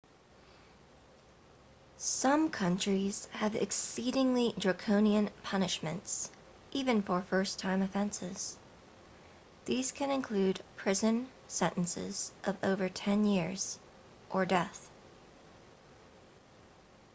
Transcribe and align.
some 1.99 2.49
countries 2.49 3.27
have 3.33 3.53
exceedingly 3.55 4.51
draconian 4.57 5.29
punishments 5.43 6.31
even 6.71 7.03
for 7.03 7.21
first 7.21 7.59
time 7.59 7.83
offenses 7.83 8.57
these 9.65 9.91
can 9.91 10.09
include 10.09 10.59
prison 10.75 11.29
sentences 11.47 12.31
of 12.43 12.57
over 12.63 12.89
10 12.89 13.25
years 13.25 13.77
or 14.31 14.43
death 14.43 14.89